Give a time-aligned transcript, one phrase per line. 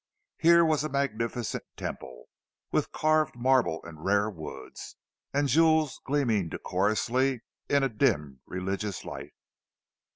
[0.39, 2.23] Here was a magnificent temple,
[2.71, 4.95] with carved marble and rare woods,
[5.31, 9.35] and jewels gleaming decorously in a dim religious light.